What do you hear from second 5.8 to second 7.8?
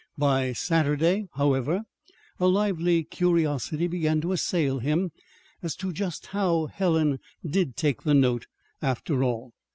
just how Helen did